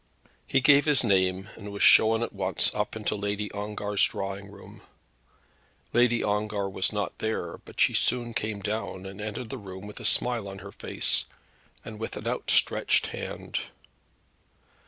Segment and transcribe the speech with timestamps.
[0.47, 4.81] He gave his name, and was shown at once up into Lady Ongar's drawing room.
[5.93, 9.99] Lady Ongar was not there, but she soon came down, and entered the room with
[9.99, 11.25] a smile on her face
[11.85, 13.59] and with an outstretched hand.